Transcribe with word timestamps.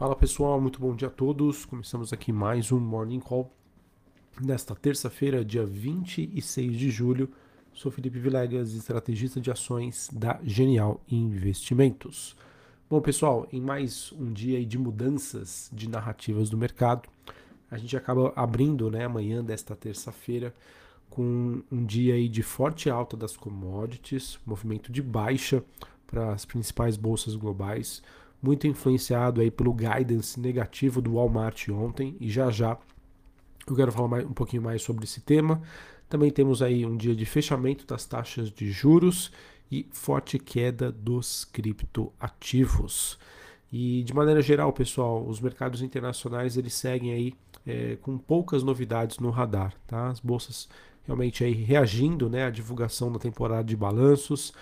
Fala 0.00 0.16
pessoal, 0.16 0.58
muito 0.58 0.80
bom 0.80 0.96
dia 0.96 1.08
a 1.08 1.10
todos. 1.10 1.66
Começamos 1.66 2.10
aqui 2.10 2.32
mais 2.32 2.72
um 2.72 2.80
Morning 2.80 3.20
Call 3.20 3.52
nesta 4.40 4.74
terça-feira, 4.74 5.44
dia 5.44 5.66
26 5.66 6.74
de 6.74 6.90
julho. 6.90 7.28
Sou 7.74 7.92
Felipe 7.92 8.18
Vilegas, 8.18 8.72
estrategista 8.72 9.38
de 9.38 9.50
ações 9.50 10.08
da 10.10 10.40
Genial 10.42 11.02
Investimentos. 11.06 12.34
Bom 12.88 12.98
pessoal, 13.02 13.46
em 13.52 13.60
mais 13.60 14.10
um 14.12 14.32
dia 14.32 14.64
de 14.64 14.78
mudanças 14.78 15.68
de 15.70 15.86
narrativas 15.86 16.48
do 16.48 16.56
mercado, 16.56 17.06
a 17.70 17.76
gente 17.76 17.94
acaba 17.94 18.32
abrindo 18.34 18.90
né, 18.90 19.04
amanhã 19.04 19.44
desta 19.44 19.76
terça-feira 19.76 20.54
com 21.10 21.62
um 21.70 21.84
dia 21.84 22.14
aí 22.14 22.26
de 22.26 22.42
forte 22.42 22.88
alta 22.88 23.18
das 23.18 23.36
commodities, 23.36 24.38
movimento 24.46 24.90
de 24.90 25.02
baixa 25.02 25.62
para 26.06 26.32
as 26.32 26.46
principais 26.46 26.96
bolsas 26.96 27.36
globais 27.36 28.02
muito 28.42 28.66
influenciado 28.66 29.40
aí 29.40 29.50
pelo 29.50 29.72
guidance 29.72 30.38
negativo 30.38 31.00
do 31.00 31.14
Walmart 31.14 31.68
ontem 31.68 32.16
e 32.20 32.30
já 32.30 32.50
já 32.50 32.78
eu 33.66 33.76
quero 33.76 33.92
falar 33.92 34.08
mais, 34.08 34.24
um 34.24 34.32
pouquinho 34.32 34.62
mais 34.62 34.82
sobre 34.82 35.04
esse 35.04 35.20
tema. 35.20 35.62
Também 36.08 36.30
temos 36.30 36.60
aí 36.60 36.84
um 36.84 36.96
dia 36.96 37.14
de 37.14 37.24
fechamento 37.24 37.86
das 37.86 38.04
taxas 38.04 38.50
de 38.50 38.70
juros 38.70 39.30
e 39.70 39.86
forte 39.92 40.38
queda 40.38 40.90
dos 40.90 41.44
criptoativos. 41.44 43.18
E 43.72 44.02
de 44.02 44.12
maneira 44.12 44.42
geral, 44.42 44.72
pessoal, 44.72 45.24
os 45.24 45.40
mercados 45.40 45.82
internacionais 45.82 46.56
eles 46.56 46.74
seguem 46.74 47.12
aí 47.12 47.34
é, 47.64 47.96
com 48.00 48.18
poucas 48.18 48.64
novidades 48.64 49.18
no 49.18 49.30
radar, 49.30 49.72
tá? 49.86 50.08
As 50.08 50.18
bolsas 50.18 50.68
realmente 51.06 51.44
aí 51.44 51.52
reagindo, 51.52 52.28
né, 52.28 52.46
à 52.46 52.50
divulgação 52.50 53.12
da 53.12 53.18
temporada 53.18 53.64
de 53.64 53.76
balanços. 53.76 54.52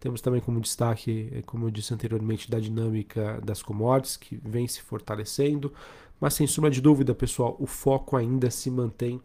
Temos 0.00 0.20
também 0.20 0.40
como 0.40 0.60
destaque, 0.60 1.30
eh, 1.32 1.42
como 1.42 1.66
eu 1.66 1.70
disse 1.70 1.92
anteriormente, 1.94 2.50
da 2.50 2.60
dinâmica 2.60 3.40
das 3.44 3.62
commodities, 3.62 4.16
que 4.16 4.36
vem 4.36 4.68
se 4.68 4.82
fortalecendo. 4.82 5.72
Mas 6.20 6.34
sem 6.34 6.46
sombra 6.46 6.70
de 6.70 6.80
dúvida, 6.80 7.14
pessoal, 7.14 7.56
o 7.58 7.66
foco 7.66 8.16
ainda 8.16 8.50
se 8.50 8.70
mantém 8.70 9.20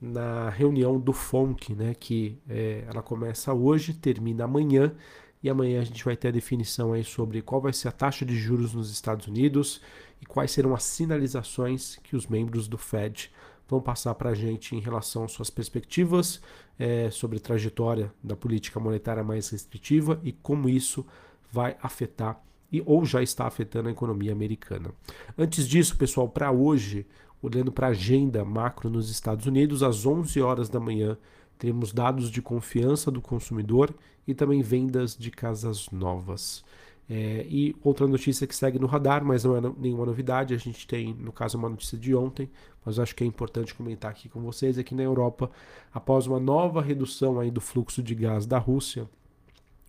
na 0.00 0.50
reunião 0.50 0.98
do 0.98 1.12
FONC, 1.12 1.74
né, 1.74 1.94
que 1.94 2.38
é, 2.48 2.84
ela 2.86 3.02
começa 3.02 3.52
hoje, 3.54 3.94
termina 3.94 4.44
amanhã, 4.44 4.94
e 5.42 5.48
amanhã 5.48 5.80
a 5.80 5.84
gente 5.84 6.04
vai 6.04 6.16
ter 6.16 6.28
a 6.28 6.32
definição 6.32 6.92
aí 6.92 7.04
sobre 7.04 7.42
qual 7.42 7.60
vai 7.60 7.72
ser 7.72 7.88
a 7.88 7.92
taxa 7.92 8.24
de 8.24 8.36
juros 8.36 8.74
nos 8.74 8.90
Estados 8.90 9.26
Unidos 9.26 9.80
e 10.20 10.26
quais 10.26 10.50
serão 10.50 10.74
as 10.74 10.84
sinalizações 10.84 11.98
que 12.02 12.16
os 12.16 12.26
membros 12.26 12.66
do 12.66 12.78
Fed 12.78 13.30
vão 13.68 13.80
passar 13.80 14.14
para 14.14 14.30
a 14.30 14.34
gente 14.34 14.76
em 14.76 14.80
relação 14.80 15.24
às 15.24 15.32
suas 15.32 15.50
perspectivas 15.50 16.40
é, 16.78 17.10
sobre 17.10 17.38
trajetória 17.38 18.12
da 18.22 18.36
política 18.36 18.78
monetária 18.78 19.22
mais 19.22 19.48
restritiva 19.48 20.20
e 20.22 20.32
como 20.32 20.68
isso 20.68 21.04
vai 21.50 21.76
afetar 21.82 22.40
e 22.70 22.82
ou 22.84 23.04
já 23.04 23.22
está 23.22 23.46
afetando 23.46 23.88
a 23.88 23.92
economia 23.92 24.32
americana. 24.32 24.90
Antes 25.38 25.68
disso, 25.68 25.96
pessoal, 25.96 26.28
para 26.28 26.50
hoje, 26.50 27.06
olhando 27.40 27.70
para 27.70 27.86
a 27.86 27.90
agenda 27.90 28.44
macro 28.44 28.90
nos 28.90 29.10
Estados 29.10 29.46
Unidos, 29.46 29.82
às 29.82 30.04
11 30.04 30.40
horas 30.40 30.68
da 30.68 30.80
manhã, 30.80 31.16
teremos 31.56 31.92
dados 31.92 32.30
de 32.30 32.42
confiança 32.42 33.12
do 33.12 33.22
consumidor 33.22 33.94
e 34.26 34.34
também 34.34 34.60
vendas 34.60 35.16
de 35.16 35.30
casas 35.30 35.88
novas. 35.90 36.64
É, 37.08 37.46
e 37.48 37.76
outra 37.82 38.06
notícia 38.06 38.46
que 38.46 38.56
segue 38.56 38.78
no 38.78 38.86
radar, 38.86 39.24
mas 39.24 39.44
não 39.44 39.56
é 39.56 39.60
nenhuma 39.78 40.06
novidade, 40.06 40.54
a 40.54 40.56
gente 40.56 40.86
tem, 40.86 41.12
no 41.12 41.32
caso, 41.32 41.58
uma 41.58 41.68
notícia 41.68 41.98
de 41.98 42.14
ontem, 42.14 42.50
mas 42.84 42.98
acho 42.98 43.14
que 43.14 43.22
é 43.22 43.26
importante 43.26 43.74
comentar 43.74 44.10
aqui 44.10 44.28
com 44.28 44.40
vocês, 44.40 44.78
é 44.78 44.82
que 44.82 44.94
na 44.94 45.02
Europa, 45.02 45.50
após 45.92 46.26
uma 46.26 46.40
nova 46.40 46.80
redução 46.80 47.38
aí 47.38 47.50
do 47.50 47.60
fluxo 47.60 48.02
de 48.02 48.14
gás 48.14 48.46
da 48.46 48.58
Rússia, 48.58 49.08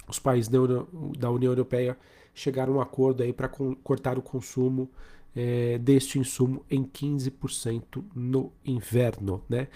os 0.07 0.19
países 0.19 0.49
da 0.49 1.31
União, 1.31 1.51
Europeia 1.51 1.97
chegaram 2.33 2.73
a 2.73 2.77
um 2.77 2.81
acordo 2.81 3.23
aí 3.23 3.31
para 3.31 3.47
cortar 3.47 4.17
o 4.17 4.21
consumo 4.21 4.89
é, 5.35 5.77
deste 5.77 6.19
insumo 6.19 6.63
em 6.69 6.83
15% 6.83 8.03
no 8.13 8.51
inverno, 8.63 9.41
né? 9.49 9.67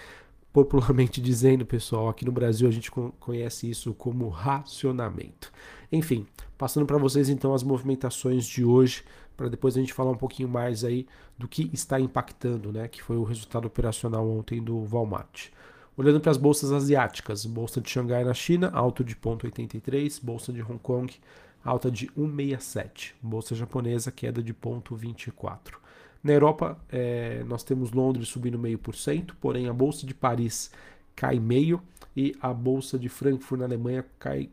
Popularmente 0.54 1.20
dizendo, 1.22 1.66
pessoal, 1.66 2.10
aqui 2.10 2.26
no 2.26 2.32
Brasil 2.32 2.68
a 2.68 2.72
gente 2.72 2.92
conhece 2.92 3.70
isso 3.70 3.94
como 3.94 4.30
racionamento. 4.30 5.52
Enfim, 5.92 6.28
Passando 6.60 6.86
para 6.86 6.98
vocês 6.98 7.30
então 7.30 7.54
as 7.54 7.64
movimentações 7.64 8.46
de 8.46 8.66
hoje, 8.66 9.06
para 9.38 9.48
depois 9.48 9.78
a 9.78 9.80
gente 9.80 9.94
falar 9.94 10.12
um 10.12 10.18
pouquinho 10.18 10.50
mais 10.50 10.84
aí 10.84 11.08
do 11.38 11.48
que 11.48 11.70
está 11.72 11.98
impactando, 11.98 12.74
né, 12.74 12.86
que 12.90 13.02
foi 13.02 13.16
o 13.16 13.24
resultado 13.24 13.66
operacional 13.66 14.30
ontem 14.30 14.62
do 14.62 14.78
Walmart. 14.84 15.52
Olhando 15.96 16.20
para 16.20 16.32
as 16.32 16.36
bolsas 16.38 16.74
asiáticas, 16.74 17.46
bolsa 17.46 17.80
de 17.80 17.90
Xangai 17.90 18.26
na 18.26 18.34
China, 18.34 18.70
alta 18.74 19.06
de 19.06 19.16
0,83, 19.16 20.20
bolsa 20.22 20.52
de 20.52 20.62
Hong 20.62 20.80
Kong, 20.80 21.16
alta 21.64 21.90
de 21.90 22.08
1,67, 22.08 23.14
bolsa 23.22 23.56
japonesa, 23.56 24.12
queda 24.12 24.44
de 24.44 24.54
0,24. 24.54 25.78
Na 26.22 26.34
Europa, 26.34 26.78
é, 26.92 27.42
nós 27.48 27.64
temos 27.64 27.94
Londres 27.94 28.28
subindo 28.28 28.60
meio 28.60 28.78
por 28.78 28.96
cento, 28.96 29.34
porém 29.40 29.70
a 29.70 29.74
bolsa 29.74 30.06
de 30.06 30.14
Paris 30.14 30.72
cai 31.16 31.40
meio 31.40 31.82
e 32.18 32.36
a 32.42 32.54
bolsa 32.54 33.00
de 33.00 33.08
Frankfurt 33.08 33.60
na 33.60 33.66
Alemanha 33.66 34.06
cai 34.20 34.50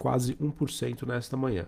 quase 0.00 0.34
1% 0.36 1.06
nesta 1.06 1.36
manhã. 1.36 1.66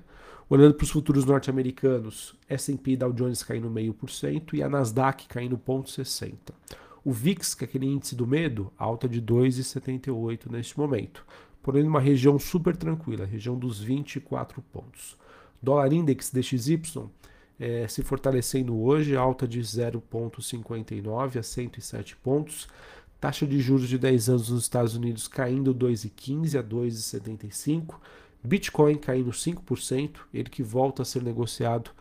Olhando 0.48 0.72
para 0.74 0.84
os 0.84 0.90
futuros 0.90 1.26
norte-americanos, 1.26 2.34
S&P 2.48 2.96
Dow 2.96 3.12
Jones 3.12 3.42
caindo 3.42 3.68
meio 3.68 3.92
por 3.92 4.08
cento 4.08 4.56
e 4.56 4.62
a 4.62 4.70
Nasdaq 4.70 5.28
caindo 5.28 5.58
0,60. 5.58 6.32
O 7.04 7.12
VIX, 7.12 7.54
que 7.54 7.64
é 7.64 7.66
aquele 7.66 7.84
índice 7.86 8.16
do 8.16 8.26
medo, 8.26 8.72
alta 8.78 9.06
de 9.06 9.20
2,78 9.20 10.50
neste 10.50 10.78
momento, 10.78 11.26
porém 11.62 11.82
numa 11.82 12.00
região 12.00 12.38
super 12.38 12.74
tranquila, 12.74 13.26
região 13.26 13.58
dos 13.58 13.80
24 13.80 14.62
pontos. 14.72 15.14
Dólar 15.62 15.92
Index 15.92 16.30
DXY 16.30 17.10
é, 17.60 17.86
se 17.86 18.02
fortalecendo 18.02 18.80
hoje, 18.80 19.14
alta 19.14 19.46
de 19.46 19.60
0,59 19.60 21.38
a 21.38 21.42
107 21.42 22.16
pontos. 22.16 22.66
Taxa 23.22 23.46
de 23.46 23.60
juros 23.60 23.88
de 23.88 23.98
10 23.98 24.30
anos 24.30 24.50
nos 24.50 24.64
Estados 24.64 24.96
Unidos 24.96 25.28
caindo 25.28 25.72
2,15 25.72 26.58
a 26.58 26.62
2,75. 26.64 27.94
Bitcoin 28.42 28.96
caindo 28.96 29.30
5%, 29.30 30.16
ele 30.34 30.50
que 30.50 30.60
volta 30.60 31.02
a 31.02 31.04
ser 31.04 31.22
negociado 31.22 31.92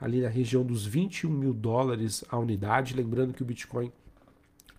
ali 0.00 0.22
na 0.22 0.28
região 0.30 0.64
dos 0.64 0.86
21 0.86 1.28
mil 1.28 1.52
dólares 1.52 2.24
a 2.30 2.38
unidade. 2.38 2.94
Lembrando 2.94 3.34
que 3.34 3.42
o 3.42 3.44
Bitcoin 3.44 3.92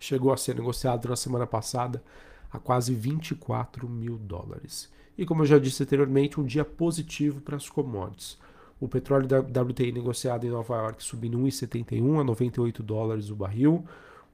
chegou 0.00 0.32
a 0.32 0.36
ser 0.36 0.56
negociado 0.56 1.08
na 1.08 1.14
semana 1.14 1.46
passada 1.46 2.02
a 2.50 2.58
quase 2.58 2.92
24 2.92 3.88
mil 3.88 4.18
dólares. 4.18 4.90
E 5.16 5.24
como 5.24 5.42
eu 5.42 5.46
já 5.46 5.58
disse 5.60 5.84
anteriormente, 5.84 6.40
um 6.40 6.44
dia 6.44 6.64
positivo 6.64 7.40
para 7.40 7.54
as 7.54 7.68
commodities. 7.68 8.36
O 8.80 8.88
petróleo 8.88 9.28
da 9.28 9.38
WTI 9.38 9.92
negociado 9.92 10.44
em 10.44 10.50
Nova 10.50 10.74
York 10.78 11.00
subindo 11.00 11.38
1,71 11.38 12.20
a 12.20 12.24
98 12.24 12.82
dólares 12.82 13.30
o 13.30 13.36
barril. 13.36 13.84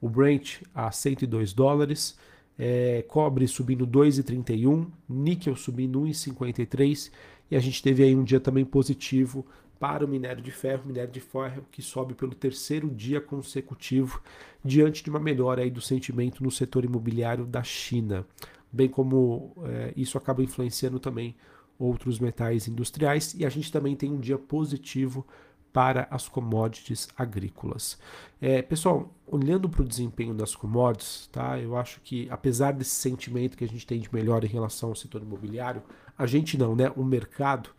O 0.01 0.09
Brent 0.09 0.61
a 0.73 0.91
102 0.91 1.53
dólares 1.53 2.17
é, 2.57 3.03
cobre 3.07 3.47
subindo 3.47 3.87
2,31, 3.87 4.87
níquel 5.07 5.55
subindo 5.55 6.01
1,53 6.01 7.11
e 7.49 7.55
a 7.55 7.59
gente 7.59 7.81
teve 7.81 8.03
aí 8.03 8.15
um 8.15 8.23
dia 8.23 8.39
também 8.39 8.65
positivo 8.65 9.45
para 9.79 10.03
o 10.03 10.07
minério 10.07 10.43
de 10.43 10.51
ferro, 10.51 10.83
minério 10.85 11.11
de 11.11 11.21
ferro 11.21 11.65
que 11.71 11.81
sobe 11.81 12.13
pelo 12.13 12.35
terceiro 12.35 12.89
dia 12.89 13.21
consecutivo 13.21 14.21
diante 14.63 15.01
de 15.01 15.09
uma 15.09 15.19
melhora 15.19 15.61
aí 15.61 15.71
do 15.71 15.79
sentimento 15.79 16.43
no 16.43 16.51
setor 16.51 16.83
imobiliário 16.83 17.45
da 17.45 17.63
China, 17.63 18.27
bem 18.69 18.89
como 18.89 19.55
é, 19.63 19.93
isso 19.95 20.17
acaba 20.17 20.43
influenciando 20.43 20.99
também 20.99 21.35
outros 21.77 22.19
metais 22.19 22.67
industriais 22.67 23.33
e 23.33 23.45
a 23.45 23.49
gente 23.49 23.71
também 23.71 23.95
tem 23.95 24.11
um 24.11 24.19
dia 24.19 24.37
positivo 24.37 25.25
para 25.71 26.07
as 26.09 26.27
commodities 26.27 27.07
agrícolas. 27.15 27.97
É, 28.41 28.61
pessoal, 28.61 29.13
olhando 29.27 29.69
para 29.69 29.81
o 29.81 29.87
desempenho 29.87 30.33
das 30.33 30.55
commodities, 30.55 31.27
tá, 31.31 31.59
eu 31.59 31.77
acho 31.77 32.01
que 32.01 32.27
apesar 32.29 32.71
desse 32.71 32.95
sentimento 32.95 33.57
que 33.57 33.63
a 33.63 33.67
gente 33.67 33.85
tem 33.85 33.99
de 33.99 34.13
melhora 34.13 34.45
em 34.45 34.49
relação 34.49 34.89
ao 34.89 34.95
setor 34.95 35.21
imobiliário, 35.21 35.83
a 36.17 36.25
gente 36.25 36.57
não, 36.57 36.75
né? 36.75 36.91
O 36.95 37.03
mercado, 37.03 37.69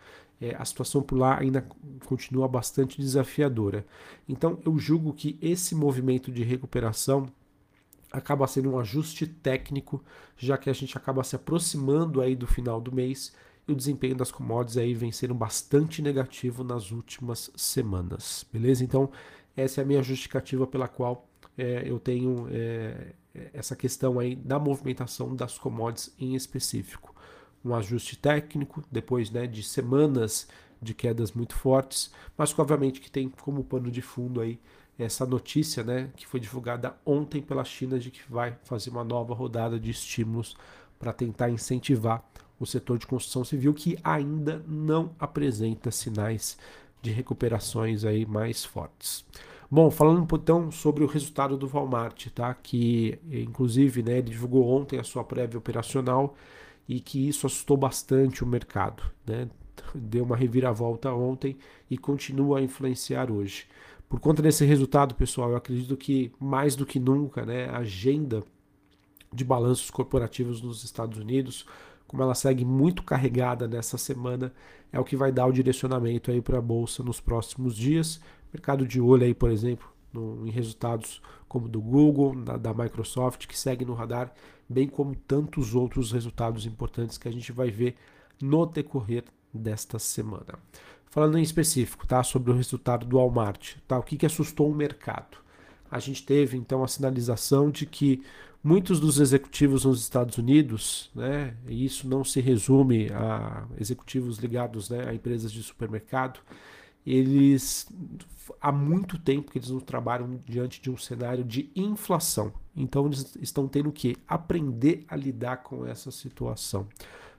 é, 0.40 0.54
a 0.54 0.64
situação 0.64 1.02
por 1.02 1.18
lá 1.18 1.38
ainda 1.38 1.66
continua 2.06 2.48
bastante 2.48 3.00
desafiadora. 3.00 3.84
Então, 4.28 4.58
eu 4.64 4.78
julgo 4.78 5.12
que 5.12 5.38
esse 5.42 5.74
movimento 5.74 6.30
de 6.30 6.42
recuperação 6.42 7.28
acaba 8.10 8.46
sendo 8.46 8.70
um 8.70 8.78
ajuste 8.78 9.26
técnico, 9.26 10.02
já 10.36 10.56
que 10.58 10.70
a 10.70 10.72
gente 10.72 10.96
acaba 10.96 11.22
se 11.22 11.36
aproximando 11.36 12.20
aí 12.20 12.34
do 12.34 12.46
final 12.46 12.80
do 12.80 12.92
mês 12.92 13.32
o 13.72 13.76
desempenho 13.76 14.14
das 14.14 14.30
commodities 14.30 14.76
aí 14.76 14.94
vem 14.94 15.12
sendo 15.12 15.34
bastante 15.34 16.02
negativo 16.02 16.62
nas 16.64 16.90
últimas 16.90 17.50
semanas, 17.56 18.46
beleza? 18.52 18.84
Então, 18.84 19.10
essa 19.56 19.80
é 19.80 19.84
a 19.84 19.86
minha 19.86 20.02
justificativa 20.02 20.66
pela 20.66 20.88
qual 20.88 21.28
é, 21.56 21.82
eu 21.84 21.98
tenho 21.98 22.48
é, 22.50 23.12
essa 23.52 23.76
questão 23.76 24.18
aí 24.18 24.34
da 24.34 24.58
movimentação 24.58 25.34
das 25.34 25.58
commodities 25.58 26.14
em 26.18 26.34
específico. 26.34 27.14
Um 27.64 27.74
ajuste 27.74 28.16
técnico, 28.16 28.82
depois 28.90 29.30
né, 29.30 29.46
de 29.46 29.62
semanas 29.62 30.48
de 30.80 30.94
quedas 30.94 31.32
muito 31.32 31.54
fortes, 31.54 32.10
mas 32.36 32.58
obviamente 32.58 33.00
que 33.00 33.10
tem 33.10 33.28
como 33.28 33.62
pano 33.62 33.90
de 33.90 34.00
fundo 34.00 34.40
aí 34.40 34.58
essa 34.98 35.26
notícia 35.26 35.82
né, 35.82 36.10
que 36.16 36.26
foi 36.26 36.40
divulgada 36.40 36.96
ontem 37.04 37.40
pela 37.40 37.64
China 37.64 37.98
de 37.98 38.10
que 38.10 38.20
vai 38.28 38.56
fazer 38.64 38.90
uma 38.90 39.04
nova 39.04 39.34
rodada 39.34 39.78
de 39.78 39.90
estímulos 39.90 40.56
para 40.98 41.12
tentar 41.12 41.50
incentivar 41.50 42.22
o 42.60 42.66
setor 42.66 42.98
de 42.98 43.06
construção 43.06 43.42
civil 43.42 43.72
que 43.72 43.98
ainda 44.04 44.62
não 44.68 45.16
apresenta 45.18 45.90
sinais 45.90 46.58
de 47.00 47.10
recuperações 47.10 48.04
aí 48.04 48.26
mais 48.26 48.64
fortes. 48.64 49.24
Bom, 49.70 49.90
falando 49.90 50.26
então 50.36 50.70
sobre 50.70 51.02
o 51.02 51.06
resultado 51.06 51.56
do 51.56 51.66
Walmart, 51.66 52.26
tá? 52.28 52.52
Que 52.52 53.18
inclusive, 53.30 54.02
né, 54.02 54.18
ele 54.18 54.30
divulgou 54.30 54.68
ontem 54.68 54.98
a 54.98 55.04
sua 55.04 55.24
prévia 55.24 55.58
operacional 55.58 56.36
e 56.88 57.00
que 57.00 57.28
isso 57.28 57.46
assustou 57.46 57.76
bastante 57.76 58.44
o 58.44 58.46
mercado, 58.46 59.02
né? 59.26 59.48
Deu 59.94 60.24
uma 60.24 60.36
reviravolta 60.36 61.12
ontem 61.12 61.56
e 61.88 61.96
continua 61.96 62.58
a 62.58 62.62
influenciar 62.62 63.30
hoje. 63.30 63.66
Por 64.08 64.20
conta 64.20 64.42
desse 64.42 64.64
resultado, 64.64 65.14
pessoal, 65.14 65.50
eu 65.50 65.56
acredito 65.56 65.96
que 65.96 66.32
mais 66.38 66.74
do 66.76 66.84
que 66.84 66.98
nunca, 66.98 67.46
né, 67.46 67.68
a 67.68 67.78
agenda 67.78 68.42
de 69.32 69.44
balanços 69.44 69.88
corporativos 69.88 70.60
nos 70.60 70.82
Estados 70.82 71.16
Unidos, 71.18 71.64
como 72.10 72.24
ela 72.24 72.34
segue 72.34 72.64
muito 72.64 73.04
carregada 73.04 73.68
nessa 73.68 73.96
semana, 73.96 74.52
é 74.92 74.98
o 74.98 75.04
que 75.04 75.14
vai 75.14 75.30
dar 75.30 75.46
o 75.46 75.52
direcionamento 75.52 76.32
aí 76.32 76.42
para 76.42 76.58
a 76.58 76.60
bolsa 76.60 77.04
nos 77.04 77.20
próximos 77.20 77.76
dias. 77.76 78.20
Mercado 78.52 78.84
de 78.84 79.00
olho 79.00 79.22
aí, 79.22 79.32
por 79.32 79.48
exemplo, 79.48 79.88
no, 80.12 80.44
em 80.44 80.50
resultados 80.50 81.22
como 81.46 81.68
do 81.68 81.80
Google, 81.80 82.34
da, 82.34 82.56
da, 82.56 82.74
Microsoft, 82.74 83.46
que 83.46 83.56
segue 83.56 83.84
no 83.84 83.94
radar, 83.94 84.34
bem 84.68 84.88
como 84.88 85.14
tantos 85.14 85.72
outros 85.72 86.10
resultados 86.10 86.66
importantes 86.66 87.16
que 87.16 87.28
a 87.28 87.32
gente 87.32 87.52
vai 87.52 87.70
ver 87.70 87.94
no 88.42 88.66
decorrer 88.66 89.22
desta 89.54 89.96
semana. 90.00 90.58
Falando 91.10 91.38
em 91.38 91.42
específico, 91.42 92.08
tá, 92.08 92.24
sobre 92.24 92.50
o 92.50 92.56
resultado 92.56 93.06
do 93.06 93.18
Walmart, 93.18 93.76
tá, 93.86 93.96
o 93.96 94.02
que, 94.02 94.16
que 94.16 94.26
assustou 94.26 94.68
o 94.68 94.74
mercado? 94.74 95.38
A 95.88 96.00
gente 96.00 96.26
teve 96.26 96.56
então 96.56 96.82
a 96.82 96.88
sinalização 96.88 97.70
de 97.70 97.86
que 97.86 98.20
muitos 98.62 99.00
dos 99.00 99.18
executivos 99.18 99.84
nos 99.84 100.00
Estados 100.00 100.36
Unidos, 100.38 101.10
né, 101.14 101.56
e 101.66 101.84
isso 101.84 102.08
não 102.08 102.22
se 102.22 102.40
resume 102.40 103.08
a 103.12 103.66
executivos 103.78 104.38
ligados 104.38 104.90
né, 104.90 105.08
a 105.08 105.14
empresas 105.14 105.50
de 105.50 105.62
supermercado, 105.62 106.40
eles 107.06 107.88
há 108.60 108.70
muito 108.70 109.18
tempo 109.18 109.50
que 109.50 109.58
eles 109.58 109.70
não 109.70 109.80
trabalham 109.80 110.38
diante 110.46 110.82
de 110.82 110.90
um 110.90 110.96
cenário 110.96 111.42
de 111.42 111.70
inflação. 111.74 112.52
Então 112.76 113.06
eles 113.06 113.34
estão 113.40 113.66
tendo 113.66 113.90
que 113.90 114.16
aprender 114.28 115.04
a 115.08 115.16
lidar 115.16 115.58
com 115.58 115.86
essa 115.86 116.10
situação. 116.10 116.86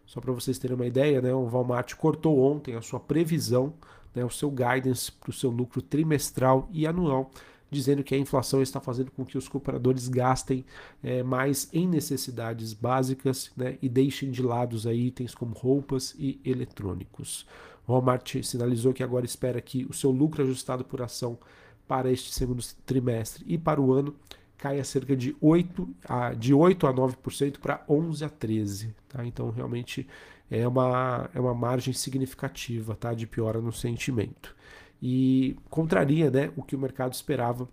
Só 0.06 0.20
para 0.20 0.34
vocês 0.34 0.58
terem 0.58 0.76
uma 0.76 0.88
ideia, 0.88 1.22
né, 1.22 1.34
o 1.34 1.48
Walmart 1.48 1.94
cortou 1.96 2.40
ontem 2.40 2.76
a 2.76 2.82
sua 2.82 3.00
previsão, 3.00 3.74
né, 4.14 4.26
o 4.26 4.30
seu 4.30 4.50
guidance 4.50 5.12
para 5.12 5.30
o 5.30 5.34
seu 5.34 5.50
lucro 5.50 5.82
trimestral 5.82 6.68
e 6.72 6.86
anual, 6.88 7.32
dizendo 7.72 8.04
que 8.04 8.14
a 8.14 8.18
inflação 8.18 8.62
está 8.62 8.82
fazendo 8.82 9.10
com 9.12 9.26
que 9.26 9.38
os 9.38 9.48
compradores 9.48 10.10
gastem 10.10 10.66
é, 11.02 11.24
mais 11.24 11.70
em 11.72 11.88
necessidades 11.88 12.74
básicas 12.74 13.50
né, 13.56 13.78
e 13.82 13.88
deixem 13.88 14.30
de 14.30 14.44
lado 14.44 14.78
aí 14.88 15.08
itens 15.08 15.34
como 15.34 15.56
roupas 15.56 16.14
e 16.20 16.40
eletrônicos. 16.44 17.48
Walmart 17.88 18.44
sinalizou 18.44 18.94
que 18.94 19.02
agora 19.02 19.26
espera 19.26 19.62
que 19.62 19.86
o 19.86 19.94
seu 19.94 20.12
lucro 20.12 20.44
ajustado 20.44 20.84
por 20.84 21.02
ação 21.02 21.40
para 21.88 22.12
este 22.12 22.34
segundo 22.34 22.64
trimestre 22.86 23.44
e 23.48 23.58
para 23.58 23.82
o 23.82 23.92
ano 23.92 24.16
caia 24.58 24.84
cerca 24.84 25.16
de 25.16 25.36
8 25.42 25.90
a, 26.08 26.34
de 26.34 26.54
8 26.54 26.86
a 26.86 26.94
9% 26.94 27.58
para 27.58 27.84
11 27.90 28.24
a 28.24 28.30
13%. 28.30 28.94
Tá? 29.10 29.26
Então, 29.26 29.50
realmente 29.50 30.08
é 30.50 30.68
uma, 30.68 31.30
é 31.34 31.40
uma 31.40 31.54
margem 31.54 31.94
significativa 31.94 32.96
tá? 32.96 33.14
de 33.14 33.26
piora 33.26 33.60
no 33.60 33.72
sentimento. 33.72 34.56
E 35.02 35.58
contraria 35.70 36.30
né, 36.30 36.52
o 36.56 36.62
que 36.62 36.76
o 36.76 36.80
mercado 36.80 37.14
esperava, 37.14 37.68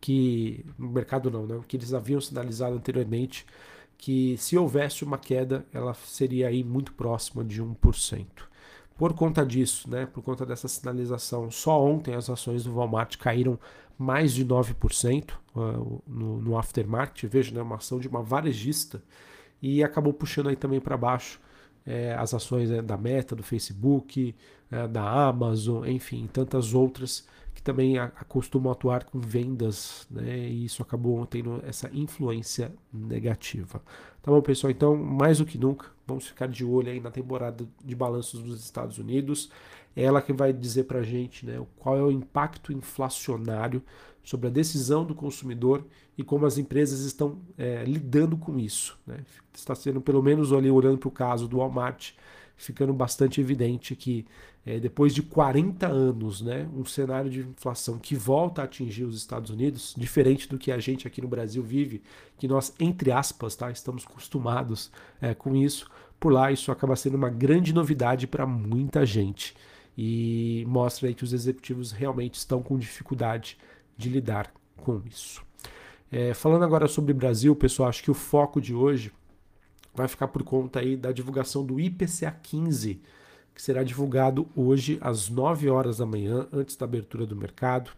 que 0.00 0.64
no 0.76 0.88
mercado 0.88 1.30
não, 1.30 1.46
né, 1.46 1.60
que 1.68 1.76
eles 1.76 1.94
haviam 1.94 2.20
sinalizado 2.20 2.74
anteriormente, 2.74 3.46
que 3.96 4.36
se 4.36 4.58
houvesse 4.58 5.04
uma 5.04 5.16
queda, 5.16 5.64
ela 5.72 5.94
seria 5.94 6.48
aí 6.48 6.64
muito 6.64 6.92
próxima 6.94 7.44
de 7.44 7.62
1%. 7.62 8.26
Por 8.96 9.14
conta 9.14 9.46
disso, 9.46 9.88
né, 9.88 10.06
por 10.06 10.22
conta 10.22 10.44
dessa 10.44 10.66
sinalização, 10.66 11.50
só 11.50 11.80
ontem 11.80 12.14
as 12.14 12.28
ações 12.28 12.64
do 12.64 12.74
Walmart 12.74 13.16
caíram 13.16 13.58
mais 13.96 14.32
de 14.32 14.44
9% 14.44 15.30
uh, 15.54 16.02
no, 16.06 16.40
no 16.40 16.58
aftermarket, 16.58 17.24
veja, 17.28 17.54
né, 17.54 17.62
uma 17.62 17.76
ação 17.76 18.00
de 18.00 18.08
uma 18.08 18.22
varejista, 18.22 19.00
e 19.60 19.84
acabou 19.84 20.12
puxando 20.12 20.48
aí 20.48 20.56
também 20.56 20.80
para 20.80 20.96
baixo 20.96 21.40
é, 21.86 22.14
as 22.14 22.34
ações 22.34 22.70
né, 22.70 22.80
da 22.82 22.96
Meta, 22.96 23.34
do 23.34 23.42
Facebook, 23.42 24.34
é, 24.70 24.86
da 24.88 25.28
Amazon, 25.28 25.86
enfim, 25.86 26.28
tantas 26.32 26.74
outras 26.74 27.26
que 27.54 27.62
também 27.62 27.96
costumam 28.28 28.72
atuar 28.72 29.04
com 29.04 29.20
vendas, 29.20 30.06
né, 30.10 30.48
e 30.48 30.64
isso 30.64 30.82
acabou 30.82 31.24
tendo 31.26 31.62
essa 31.66 31.90
influência 31.92 32.72
negativa. 32.92 33.82
Tá 34.22 34.30
bom, 34.30 34.40
pessoal? 34.40 34.70
Então, 34.70 34.96
mais 34.96 35.38
do 35.38 35.44
que 35.44 35.58
nunca, 35.58 35.86
vamos 36.06 36.26
ficar 36.26 36.46
de 36.46 36.64
olho 36.64 36.90
aí 36.90 37.00
na 37.00 37.10
temporada 37.10 37.66
de 37.84 37.94
balanços 37.94 38.40
dos 38.40 38.64
Estados 38.64 38.98
Unidos. 38.98 39.50
Ela 39.94 40.22
que 40.22 40.32
vai 40.32 40.52
dizer 40.52 40.84
para 40.84 41.00
a 41.00 41.02
gente 41.02 41.44
né, 41.44 41.60
qual 41.76 41.96
é 41.96 42.02
o 42.02 42.10
impacto 42.10 42.72
inflacionário 42.72 43.82
sobre 44.22 44.46
a 44.46 44.50
decisão 44.50 45.04
do 45.04 45.14
consumidor 45.14 45.84
e 46.16 46.22
como 46.22 46.46
as 46.46 46.58
empresas 46.58 47.00
estão 47.00 47.38
é, 47.58 47.84
lidando 47.84 48.36
com 48.36 48.58
isso. 48.58 48.98
Né? 49.06 49.18
Está 49.52 49.74
sendo, 49.74 50.00
pelo 50.00 50.22
menos 50.22 50.52
ali 50.52 50.70
olhando 50.70 50.98
para 50.98 51.08
o 51.08 51.12
caso 51.12 51.48
do 51.48 51.58
Walmart, 51.58 52.12
ficando 52.56 52.92
bastante 52.92 53.40
evidente 53.40 53.96
que 53.96 54.24
é, 54.64 54.78
depois 54.78 55.12
de 55.12 55.22
40 55.22 55.88
anos, 55.88 56.40
né, 56.40 56.68
um 56.72 56.84
cenário 56.84 57.28
de 57.28 57.40
inflação 57.40 57.98
que 57.98 58.14
volta 58.14 58.62
a 58.62 58.64
atingir 58.64 59.02
os 59.02 59.16
Estados 59.16 59.50
Unidos, 59.50 59.92
diferente 59.96 60.48
do 60.48 60.56
que 60.56 60.70
a 60.70 60.78
gente 60.78 61.06
aqui 61.06 61.20
no 61.20 61.26
Brasil 61.26 61.62
vive, 61.62 62.00
que 62.38 62.46
nós, 62.46 62.72
entre 62.78 63.10
aspas, 63.10 63.56
tá, 63.56 63.72
estamos 63.72 64.06
acostumados 64.06 64.92
é, 65.20 65.34
com 65.34 65.56
isso, 65.56 65.90
por 66.20 66.32
lá 66.32 66.52
isso 66.52 66.70
acaba 66.70 66.94
sendo 66.94 67.16
uma 67.16 67.28
grande 67.28 67.72
novidade 67.72 68.28
para 68.28 68.46
muita 68.46 69.04
gente 69.04 69.56
e 69.96 70.64
mostra 70.66 71.08
aí 71.08 71.14
que 71.14 71.24
os 71.24 71.32
executivos 71.32 71.92
realmente 71.92 72.34
estão 72.34 72.62
com 72.62 72.78
dificuldade 72.78 73.58
de 73.96 74.08
lidar 74.08 74.52
com 74.76 75.00
isso. 75.06 75.42
É, 76.10 76.34
falando 76.34 76.64
agora 76.64 76.88
sobre 76.88 77.14
Brasil, 77.14 77.54
pessoal, 77.56 77.88
acho 77.88 78.02
que 78.02 78.10
o 78.10 78.14
foco 78.14 78.60
de 78.60 78.74
hoje 78.74 79.12
vai 79.94 80.08
ficar 80.08 80.28
por 80.28 80.42
conta 80.42 80.80
aí 80.80 80.96
da 80.96 81.12
divulgação 81.12 81.64
do 81.64 81.78
IPCA 81.78 82.30
15, 82.42 83.00
que 83.54 83.62
será 83.62 83.82
divulgado 83.82 84.48
hoje 84.56 84.98
às 85.00 85.28
9 85.28 85.68
horas 85.68 85.98
da 85.98 86.06
manhã, 86.06 86.46
antes 86.52 86.76
da 86.76 86.84
abertura 86.84 87.26
do 87.26 87.36
mercado, 87.36 87.90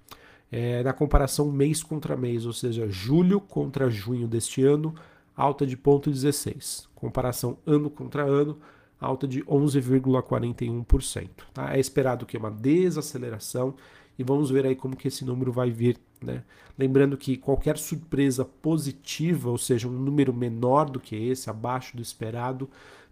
é, 0.51 0.83
na 0.83 0.93
comparação 0.93 1.51
mês 1.51 1.83
contra 1.83 2.17
mês, 2.17 2.47
ou 2.47 2.53
seja, 2.53 2.89
julho 2.89 3.41
contra 3.41 3.91
junho 3.91 4.29
deste 4.29 4.63
ano, 4.63 4.95
alta 5.37 5.67
de 5.67 5.77
0,16. 5.77 6.87
Comparação 6.95 7.59
ano 7.67 7.91
contra 7.91 8.25
ano, 8.25 8.59
alta 9.05 9.27
de 9.27 9.43
11,41%. 9.45 11.29
Tá? 11.53 11.77
É 11.77 11.81
esperado 11.81 12.27
que 12.27 12.37
uma 12.37 12.51
desaceleração 12.51 13.75
e 14.19 14.23
vamos 14.23 14.51
ver 14.51 14.67
aí 14.67 14.77
como 14.77 14.97
que 14.97 15.09
esse 15.09 15.25
número 15.25 15.53
vai 15.53 15.71
vir. 15.71 15.99
Né? 16.23 16.43
Lembrando 16.79 17.17
que 17.17 17.37
qualquer 17.37 17.77
surpresa 17.79 18.45
positiva, 18.45 19.51
ou 19.51 19.59
seja, 19.59 19.89
um 19.89 19.93
número 19.93 20.33
menor 20.33 20.89
do 20.89 21.01
que 21.01 21.17
esse, 21.17 21.51
abaixo 21.51 21.97
do 21.97 22.03
esperado, 22.03 22.69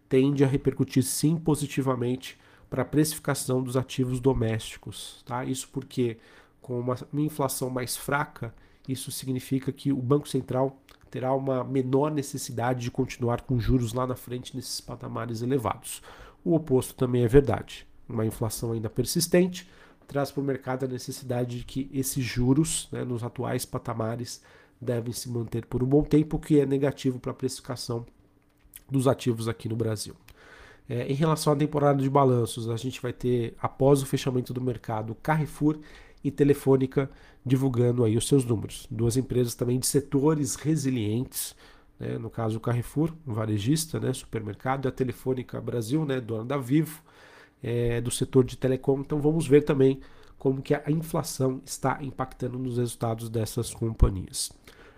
tende 0.09 0.45
a 0.45 0.47
repercutir 0.47 1.03
sim 1.03 1.37
positivamente 1.37 2.39
para 2.71 2.83
a 2.83 2.87
precificação 2.87 3.63
dos 3.63 3.77
ativos 3.77 4.21
domésticos. 4.21 5.23
Tá? 5.27 5.45
Isso 5.45 5.69
porque, 5.71 6.19
com 6.61 6.79
uma, 6.79 6.97
uma 7.13 7.23
inflação 7.23 7.69
mais 7.69 7.97
fraca, 7.97 8.55
isso 8.89 9.11
significa 9.11 9.71
que 9.73 9.93
o 9.93 9.97
Banco 9.97 10.29
Central 10.29 10.81
terá 11.13 11.35
uma 11.35 11.63
menor 11.63 12.11
necessidade 12.11 12.81
de 12.81 12.91
continuar 12.91 13.43
com 13.43 13.61
juros 13.61 13.93
lá 13.93 14.07
na 14.07 14.17
frente 14.17 14.57
nesses 14.57 14.81
patamares 14.81 15.43
elevados. 15.43 16.01
O 16.43 16.55
oposto 16.55 16.95
também 16.95 17.23
é 17.23 17.29
verdade. 17.29 17.87
Uma 18.09 18.25
inflação 18.25 18.73
ainda 18.73 18.89
persistente 18.89 19.69
traz 20.09 20.31
para 20.31 20.41
o 20.41 20.45
mercado 20.45 20.87
a 20.87 20.89
necessidade 20.89 21.59
de 21.59 21.65
que 21.67 21.91
esses 21.93 22.25
juros, 22.25 22.89
né, 22.91 23.05
nos 23.05 23.23
atuais 23.23 23.67
patamares, 23.67 24.43
devem 24.81 25.13
se 25.13 25.29
manter 25.29 25.67
por 25.67 25.83
um 25.83 25.87
bom 25.87 26.03
tempo, 26.03 26.39
o 26.39 26.41
que 26.41 26.59
é 26.59 26.65
negativo 26.65 27.21
para 27.21 27.31
a 27.31 27.35
precificação 27.35 28.07
dos 28.91 29.07
ativos 29.07 29.49
aqui 29.49 29.69
no 29.69 29.77
Brasil. 29.77 30.17
É, 30.89 31.07
em 31.13 31.15
relação 31.15 31.53
à 31.53 31.57
temporada 31.57 32.03
de 32.03 32.09
balanços, 32.09 32.71
a 32.71 32.77
gente 32.77 33.03
vai 33.03 33.13
ter, 33.13 33.55
após 33.61 34.03
o 34.03 34.07
fechamento 34.07 34.55
do 34.55 34.63
mercado, 34.63 35.15
Carrefour 35.23 35.79
e 36.23 36.31
Telefônica 36.31 37.11
divulgando 37.45 38.05
aí 38.05 38.17
os 38.17 38.27
seus 38.27 38.45
números. 38.45 38.87
Duas 38.91 39.17
empresas 39.17 39.55
também 39.55 39.79
de 39.79 39.87
setores 39.87 40.55
resilientes, 40.55 41.55
né, 41.99 42.19
no 42.19 42.31
caso 42.31 42.59
o 42.59 42.61
Carrefour, 42.61 43.13
um 43.27 43.33
varejista, 43.33 43.99
né, 43.99 44.13
supermercado, 44.13 44.87
e 44.87 44.89
a 44.89 44.93
Telefônica 44.93 45.61
Brasil, 45.61 46.05
né, 46.05 46.21
dona 46.21 46.45
da 46.45 46.57
Vivo, 46.57 47.03
é, 47.63 48.01
do 48.01 48.11
setor 48.11 48.45
de 48.45 48.57
telecom. 48.57 49.01
Então 49.01 49.21
vamos 49.21 49.47
ver 49.47 49.63
também 49.63 50.01
como 50.39 50.61
que 50.61 50.75
a 50.75 50.83
inflação 50.89 51.61
está 51.65 52.03
impactando 52.03 52.59
nos 52.59 52.77
resultados 52.77 53.29
dessas 53.29 53.73
companhias. 53.73 54.51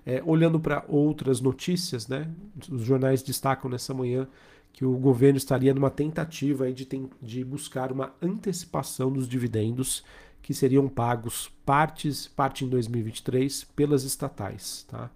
É, 0.07 0.23
olhando 0.25 0.61
para 0.61 0.85
outras 0.89 1.41
notícias, 1.41 2.09
né, 2.09 2.31
os 2.71 2.83
jornais 2.83 3.23
destacam 3.23 3.71
nessa 3.71 3.95
manhã 3.95 4.29
que 4.73 4.85
o 4.85 4.97
governo 4.99 5.39
estaria 5.39 5.73
numa 5.73 5.91
tentativa 5.91 6.71
de, 6.73 6.87
de 7.23 7.45
buscar 7.45 7.93
uma 7.93 8.13
antecipação 8.21 9.11
dos 9.13 9.29
dividendos 9.29 10.03
que 10.45 10.53
seriam 10.53 10.87
pagos 10.91 11.51
partes, 11.65 12.29
parte 12.29 12.67
em 12.67 12.69
2023 12.69 13.65
pelas 13.75 14.05
estatais, 14.05 14.85
tá? 14.87 15.11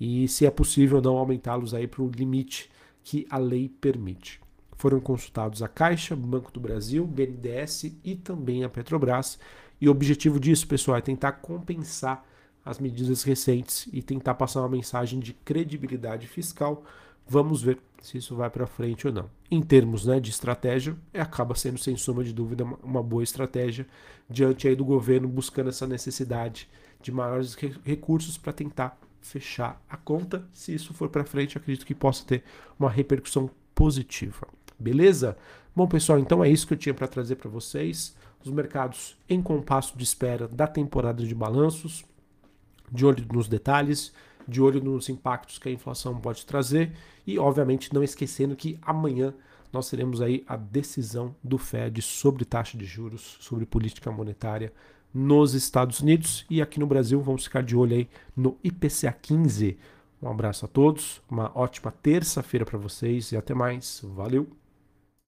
E 0.00 0.26
se 0.26 0.46
é 0.46 0.50
possível 0.50 1.02
não 1.02 1.18
aumentá-los 1.18 1.74
aí 1.74 1.86
para 1.86 2.02
o 2.02 2.08
limite 2.08 2.70
que 3.04 3.26
a 3.28 3.36
lei 3.36 3.68
permite. 3.68 4.40
foram 4.78 4.98
consultados 4.98 5.62
a 5.62 5.68
Caixa, 5.68 6.16
Banco 6.16 6.50
do 6.50 6.58
Brasil, 6.58 7.06
BNDES 7.06 7.92
e 8.02 8.16
também 8.16 8.64
a 8.64 8.68
Petrobras. 8.70 9.38
E 9.78 9.86
o 9.86 9.90
objetivo 9.90 10.40
disso, 10.40 10.66
pessoal, 10.66 10.96
é 10.96 11.02
tentar 11.02 11.32
compensar 11.32 12.24
as 12.64 12.78
medidas 12.78 13.22
recentes 13.22 13.86
e 13.92 14.00
tentar 14.00 14.34
passar 14.36 14.60
uma 14.60 14.70
mensagem 14.70 15.20
de 15.20 15.34
credibilidade 15.34 16.26
fiscal. 16.26 16.82
Vamos 17.32 17.62
ver 17.62 17.78
se 18.02 18.18
isso 18.18 18.34
vai 18.34 18.50
para 18.50 18.66
frente 18.66 19.06
ou 19.06 19.12
não. 19.12 19.30
Em 19.48 19.62
termos 19.62 20.04
né, 20.04 20.18
de 20.18 20.30
estratégia, 20.30 20.96
acaba 21.14 21.54
sendo 21.54 21.78
sem 21.78 21.96
sombra 21.96 22.24
de 22.24 22.32
dúvida 22.32 22.64
uma 22.82 23.04
boa 23.04 23.22
estratégia 23.22 23.86
diante 24.28 24.66
aí 24.66 24.74
do 24.74 24.84
governo 24.84 25.28
buscando 25.28 25.68
essa 25.68 25.86
necessidade 25.86 26.68
de 27.00 27.12
maiores 27.12 27.54
recursos 27.84 28.36
para 28.36 28.52
tentar 28.52 28.98
fechar 29.20 29.80
a 29.88 29.96
conta. 29.96 30.44
Se 30.52 30.74
isso 30.74 30.92
for 30.92 31.08
para 31.08 31.22
frente, 31.22 31.56
acredito 31.56 31.86
que 31.86 31.94
possa 31.94 32.24
ter 32.24 32.42
uma 32.76 32.90
repercussão 32.90 33.48
positiva. 33.76 34.48
Beleza? 34.76 35.38
Bom, 35.74 35.86
pessoal, 35.86 36.18
então 36.18 36.42
é 36.42 36.50
isso 36.50 36.66
que 36.66 36.74
eu 36.74 36.78
tinha 36.78 36.94
para 36.94 37.06
trazer 37.06 37.36
para 37.36 37.48
vocês. 37.48 38.16
Os 38.44 38.50
mercados 38.50 39.16
em 39.28 39.40
compasso 39.40 39.96
de 39.96 40.02
espera 40.02 40.48
da 40.48 40.66
temporada 40.66 41.24
de 41.24 41.32
balanços, 41.36 42.04
de 42.90 43.06
olho 43.06 43.24
nos 43.32 43.46
detalhes, 43.46 44.12
de 44.50 44.60
olho 44.60 44.82
nos 44.82 45.08
impactos 45.08 45.58
que 45.58 45.68
a 45.68 45.72
inflação 45.72 46.20
pode 46.20 46.44
trazer 46.44 46.92
e, 47.26 47.38
obviamente, 47.38 47.94
não 47.94 48.02
esquecendo 48.02 48.56
que 48.56 48.78
amanhã 48.82 49.32
nós 49.72 49.88
teremos 49.88 50.20
aí 50.20 50.44
a 50.46 50.56
decisão 50.56 51.34
do 51.42 51.56
Fed 51.56 52.02
sobre 52.02 52.44
taxa 52.44 52.76
de 52.76 52.84
juros, 52.84 53.36
sobre 53.40 53.64
política 53.64 54.10
monetária 54.10 54.72
nos 55.14 55.54
Estados 55.54 56.00
Unidos 56.00 56.44
e 56.50 56.60
aqui 56.60 56.78
no 56.78 56.86
Brasil 56.86 57.20
vamos 57.20 57.44
ficar 57.44 57.62
de 57.62 57.76
olho 57.76 57.96
aí 57.96 58.08
no 58.36 58.58
IPCA 58.62 59.12
15. 59.12 59.78
Um 60.22 60.28
abraço 60.28 60.64
a 60.64 60.68
todos, 60.68 61.22
uma 61.30 61.50
ótima 61.54 61.90
terça-feira 61.90 62.66
para 62.66 62.78
vocês 62.78 63.32
e 63.32 63.36
até 63.36 63.54
mais. 63.54 64.02
Valeu! 64.04 64.59